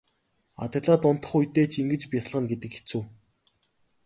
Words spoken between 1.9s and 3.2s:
бясалгана гэдэг хэцүү.